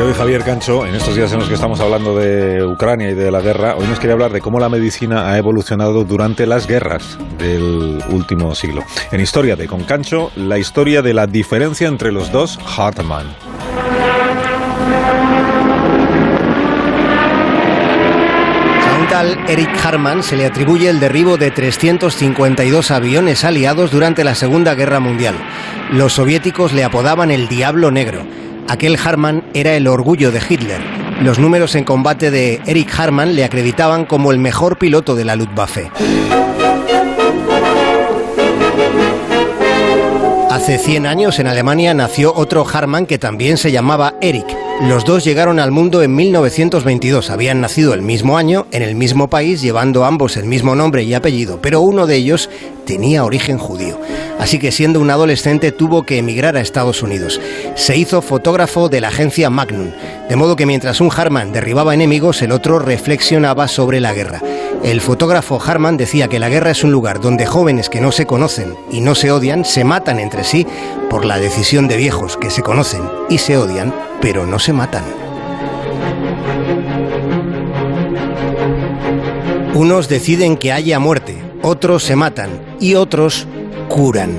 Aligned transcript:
que 0.00 0.06
hoy 0.06 0.14
Javier 0.14 0.44
Cancho, 0.44 0.86
en 0.86 0.94
estos 0.94 1.14
días 1.14 1.30
en 1.32 1.40
los 1.40 1.48
que 1.48 1.54
estamos 1.56 1.78
hablando 1.78 2.16
de 2.16 2.64
Ucrania 2.64 3.10
y 3.10 3.14
de 3.14 3.30
la 3.30 3.42
guerra, 3.42 3.76
hoy 3.76 3.86
nos 3.86 3.98
quiere 3.98 4.14
hablar 4.14 4.32
de 4.32 4.40
cómo 4.40 4.58
la 4.58 4.70
medicina 4.70 5.28
ha 5.28 5.36
evolucionado 5.36 6.04
durante 6.04 6.46
las 6.46 6.66
guerras 6.66 7.18
del 7.36 8.02
último 8.08 8.54
siglo. 8.54 8.82
En 9.12 9.20
Historia 9.20 9.56
de 9.56 9.66
Con 9.66 9.84
Cancho, 9.84 10.30
la 10.36 10.56
historia 10.56 11.02
de 11.02 11.12
la 11.12 11.26
diferencia 11.26 11.86
entre 11.86 12.12
los 12.12 12.32
dos 12.32 12.58
Hartmann. 12.78 13.26
Tal 19.10 19.36
Eric 19.48 19.70
Hartmann 19.84 20.22
se 20.22 20.36
le 20.36 20.46
atribuye 20.46 20.88
el 20.88 21.00
derribo 21.00 21.36
de 21.36 21.50
352 21.50 22.92
aviones 22.92 23.44
aliados 23.44 23.90
durante 23.90 24.22
la 24.22 24.36
Segunda 24.36 24.76
Guerra 24.76 25.00
Mundial. 25.00 25.34
Los 25.90 26.12
soviéticos 26.12 26.72
le 26.72 26.84
apodaban 26.84 27.32
el 27.32 27.48
Diablo 27.48 27.90
Negro. 27.90 28.24
Aquel 28.70 28.96
Hartmann 29.04 29.42
era 29.52 29.74
el 29.74 29.88
orgullo 29.88 30.30
de 30.30 30.40
Hitler. 30.48 30.80
Los 31.22 31.40
números 31.40 31.74
en 31.74 31.82
combate 31.82 32.30
de 32.30 32.60
Eric 32.66 32.96
Hartmann 32.96 33.34
le 33.34 33.42
acreditaban 33.42 34.04
como 34.04 34.30
el 34.30 34.38
mejor 34.38 34.78
piloto 34.78 35.16
de 35.16 35.24
la 35.24 35.34
Luftwaffe. 35.34 35.90
Hace 40.50 40.78
100 40.78 41.06
años 41.06 41.38
en 41.38 41.46
Alemania 41.46 41.94
nació 41.94 42.34
otro 42.34 42.66
Hartmann 42.66 43.06
que 43.06 43.18
también 43.18 43.56
se 43.56 43.70
llamaba 43.70 44.14
Eric. 44.20 44.46
Los 44.88 45.04
dos 45.04 45.22
llegaron 45.22 45.60
al 45.60 45.70
mundo 45.70 46.02
en 46.02 46.12
1922. 46.16 47.30
Habían 47.30 47.60
nacido 47.60 47.94
el 47.94 48.02
mismo 48.02 48.36
año, 48.36 48.66
en 48.72 48.82
el 48.82 48.96
mismo 48.96 49.30
país, 49.30 49.62
llevando 49.62 50.04
ambos 50.04 50.36
el 50.36 50.46
mismo 50.46 50.74
nombre 50.74 51.04
y 51.04 51.14
apellido, 51.14 51.60
pero 51.62 51.82
uno 51.82 52.08
de 52.08 52.16
ellos 52.16 52.50
tenía 52.84 53.24
origen 53.24 53.58
judío. 53.58 54.00
Así 54.40 54.58
que 54.58 54.72
siendo 54.72 54.98
un 54.98 55.10
adolescente 55.10 55.70
tuvo 55.70 56.02
que 56.02 56.18
emigrar 56.18 56.56
a 56.56 56.60
Estados 56.60 57.04
Unidos. 57.04 57.40
Se 57.76 57.96
hizo 57.96 58.20
fotógrafo 58.20 58.88
de 58.88 59.00
la 59.00 59.08
agencia 59.08 59.50
Magnum, 59.50 59.92
de 60.28 60.34
modo 60.34 60.56
que 60.56 60.66
mientras 60.66 61.00
un 61.00 61.12
Harman 61.16 61.52
derribaba 61.52 61.94
enemigos, 61.94 62.42
el 62.42 62.50
otro 62.50 62.80
reflexionaba 62.80 63.68
sobre 63.68 64.00
la 64.00 64.12
guerra. 64.14 64.40
El 64.82 65.02
fotógrafo 65.02 65.60
Harman 65.62 65.98
decía 65.98 66.28
que 66.28 66.38
la 66.38 66.48
guerra 66.48 66.70
es 66.70 66.82
un 66.82 66.90
lugar 66.90 67.20
donde 67.20 67.44
jóvenes 67.44 67.90
que 67.90 68.00
no 68.00 68.12
se 68.12 68.26
conocen 68.26 68.74
y 68.90 69.02
no 69.02 69.14
se 69.14 69.30
odian 69.30 69.64
se 69.64 69.84
matan 69.84 70.18
entre 70.18 70.42
sí 70.42 70.66
por 71.10 71.26
la 71.26 71.38
decisión 71.38 71.86
de 71.86 71.98
viejos 71.98 72.38
que 72.38 72.50
se 72.50 72.62
conocen 72.62 73.02
y 73.28 73.38
se 73.38 73.58
odian, 73.58 73.94
pero 74.22 74.46
no 74.46 74.58
se 74.58 74.72
matan. 74.72 75.04
Unos 79.74 80.08
deciden 80.08 80.56
que 80.56 80.72
haya 80.72 80.98
muerte, 80.98 81.42
otros 81.62 82.02
se 82.02 82.16
matan 82.16 82.50
y 82.80 82.94
otros 82.94 83.46
curan. 83.90 84.38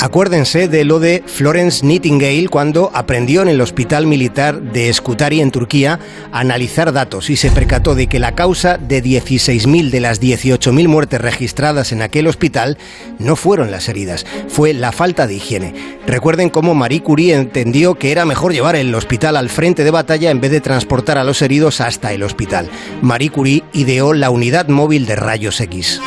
Acuérdense 0.00 0.68
de 0.68 0.84
lo 0.84 0.98
de 0.98 1.22
Florence 1.26 1.84
Nightingale 1.84 2.48
cuando 2.48 2.90
aprendió 2.94 3.42
en 3.42 3.48
el 3.48 3.60
Hospital 3.60 4.06
Militar 4.06 4.60
de 4.60 4.92
Scutari 4.92 5.40
en 5.40 5.50
Turquía 5.50 6.00
a 6.32 6.40
analizar 6.40 6.92
datos 6.92 7.28
y 7.30 7.36
se 7.36 7.50
percató 7.50 7.94
de 7.94 8.06
que 8.06 8.18
la 8.18 8.34
causa 8.34 8.78
de 8.78 9.02
16.000 9.02 9.90
de 9.90 10.00
las 10.00 10.20
18.000 10.20 10.88
muertes 10.88 11.20
registradas 11.20 11.92
en 11.92 12.02
aquel 12.02 12.26
hospital 12.26 12.78
no 13.18 13.36
fueron 13.36 13.70
las 13.70 13.88
heridas, 13.88 14.24
fue 14.48 14.72
la 14.72 14.92
falta 14.92 15.26
de 15.26 15.34
higiene. 15.34 15.74
Recuerden 16.06 16.48
cómo 16.48 16.74
Marie 16.74 17.02
Curie 17.02 17.34
entendió 17.34 17.94
que 17.94 18.12
era 18.12 18.24
mejor 18.24 18.52
llevar 18.52 18.76
el 18.76 18.94
hospital 18.94 19.36
al 19.36 19.50
frente 19.50 19.84
de 19.84 19.90
batalla 19.90 20.30
en 20.30 20.40
vez 20.40 20.50
de 20.50 20.60
transportar 20.60 21.18
a 21.18 21.24
los 21.24 21.42
heridos 21.42 21.80
hasta 21.80 22.12
el 22.12 22.22
hospital. 22.22 22.68
Marie 23.02 23.30
Curie 23.30 23.64
ideó 23.72 24.14
la 24.14 24.30
unidad 24.30 24.68
móvil 24.68 25.06
de 25.06 25.16
rayos 25.16 25.60
X. 25.60 26.00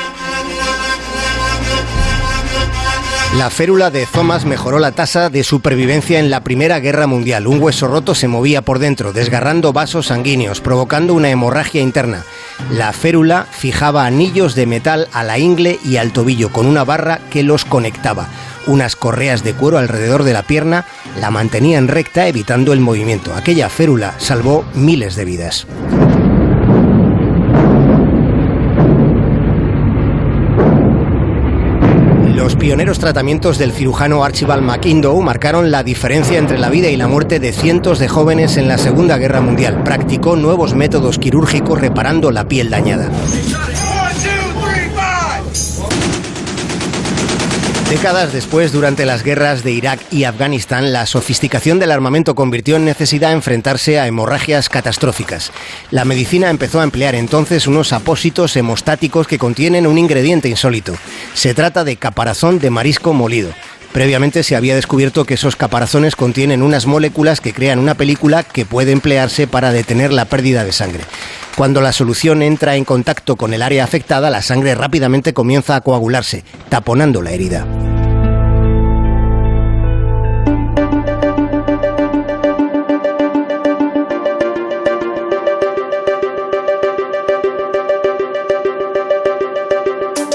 La 3.38 3.50
férula 3.50 3.92
de 3.92 4.06
Thomas 4.06 4.46
mejoró 4.46 4.80
la 4.80 4.94
tasa 4.94 5.30
de 5.30 5.44
supervivencia 5.44 6.20
en 6.20 6.30
la 6.30 6.42
Primera 6.42 6.80
Guerra 6.80 7.06
Mundial. 7.06 7.48
Un 7.48 7.62
hueso 7.62 7.90
roto 7.90 8.16
se 8.16 8.30
movía 8.30 8.62
por 8.62 8.80
dentro, 8.80 9.12
desgarrando 9.12 9.74
vasos 9.74 10.08
sanguíneos, 10.08 10.62
provocando 10.62 11.14
una 11.14 11.30
hemorragia 11.30 11.82
interna. 11.82 12.24
La 12.72 12.94
férula 12.94 13.46
fijaba 13.52 14.06
anillos 14.06 14.56
de 14.56 14.68
metal 14.68 15.10
a 15.12 15.24
la 15.24 15.38
ingle 15.38 15.80
y 15.84 15.98
al 15.98 16.14
tobillo 16.14 16.50
con 16.54 16.66
una 16.66 16.86
barra 16.86 17.20
que 17.30 17.44
los 17.44 17.66
conectaba. 17.66 18.30
Unas 18.68 18.96
correas 18.96 19.44
de 19.44 19.54
cuero 19.54 19.80
alrededor 19.80 20.24
de 20.24 20.32
la 20.32 20.44
pierna 20.44 20.86
la 21.20 21.30
mantenían 21.30 21.90
recta 21.90 22.28
evitando 22.28 22.72
el 22.72 22.80
movimiento. 22.80 23.36
Aquella 23.36 23.68
férula 23.68 24.16
salvó 24.18 24.64
miles 24.74 25.18
de 25.18 25.26
vidas. 25.26 25.68
Pioneros 32.66 32.98
tratamientos 32.98 33.60
del 33.60 33.74
cirujano 33.74 34.24
Archibald 34.24 34.64
McIndoe 34.64 35.22
marcaron 35.22 35.70
la 35.70 35.84
diferencia 35.84 36.40
entre 36.40 36.58
la 36.58 36.72
vida 36.72 36.90
y 36.90 36.98
la 36.98 37.08
muerte 37.08 37.40
de 37.40 37.54
cientos 37.54 38.00
de 38.00 38.08
jóvenes 38.08 38.58
en 38.58 38.68
la 38.68 38.80
Segunda 38.80 39.20
Guerra 39.20 39.40
Mundial. 39.40 39.84
Practicó 39.84 40.36
nuevos 40.36 40.74
métodos 40.74 41.20
quirúrgicos 41.20 41.80
reparando 41.80 42.32
la 42.32 42.48
piel 42.48 42.72
dañada. 42.72 43.12
Décadas 47.90 48.34
después, 48.34 48.72
durante 48.72 49.06
las 49.06 49.24
guerras 49.24 49.64
de 49.64 49.72
Irak 49.72 50.00
y 50.10 50.24
Afganistán, 50.24 50.92
la 50.92 51.06
sofisticación 51.06 51.78
del 51.78 51.92
armamento 51.92 52.34
convirtió 52.34 52.78
en 52.78 52.86
necesidad 52.86 53.32
enfrentarse 53.32 54.00
a 54.00 54.08
hemorragias 54.08 54.70
catastróficas. 54.70 55.52
La 55.92 56.04
medicina 56.04 56.50
empezó 56.50 56.80
a 56.80 56.84
emplear 56.84 57.14
entonces 57.14 57.68
unos 57.68 57.94
apósitos 57.94 58.58
hemostáticos 58.58 59.28
que 59.28 59.38
contienen 59.38 59.86
un 59.86 60.00
ingrediente 60.00 60.50
insólito. 60.50 60.96
Se 61.36 61.54
trata 61.54 61.84
de 61.84 61.96
caparazón 61.98 62.58
de 62.58 62.72
marisco 62.72 63.14
molido. 63.14 63.52
Previamente 63.96 64.44
se 64.44 64.58
había 64.58 64.76
descubierto 64.76 65.24
que 65.24 65.36
esos 65.36 65.56
caparazones 65.56 66.18
contienen 66.18 66.64
unas 66.64 66.86
moléculas 66.86 67.40
que 67.40 67.54
crean 67.54 67.80
una 67.80 67.96
película 67.96 68.44
que 68.44 68.66
puede 68.66 68.92
emplearse 68.92 69.48
para 69.48 69.72
detener 69.72 70.12
la 70.12 70.26
pérdida 70.26 70.66
de 70.66 70.74
sangre. 70.74 71.06
Cuando 71.56 71.80
la 71.80 71.94
solución 71.94 72.42
entra 72.42 72.76
en 72.76 72.84
contacto 72.84 73.38
con 73.38 73.54
el 73.54 73.62
área 73.62 73.86
afectada, 73.86 74.30
la 74.30 74.42
sangre 74.42 74.76
rápidamente 74.76 75.34
comienza 75.34 75.78
a 75.78 75.82
coagularse, 75.82 76.44
taponando 76.68 77.22
la 77.22 77.32
herida. 77.32 77.95